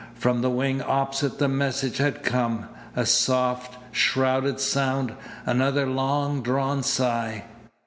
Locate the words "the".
0.41-0.49, 1.37-1.47